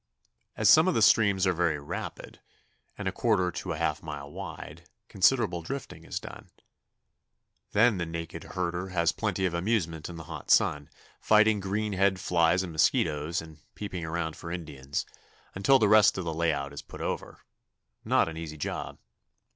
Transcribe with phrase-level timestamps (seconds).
[0.57, 2.39] As some of the streams are very rapid,
[2.97, 6.49] and a quarter to a half mile wide, considerable drifting is done.
[7.73, 12.19] Then the naked herder has plenty of amusement in the hot sun, fighting green head
[12.19, 15.05] flies and mosquitoes, and peeping around for Indians,
[15.53, 17.41] until the rest of the lay out is put over
[18.03, 18.97] not an easy job.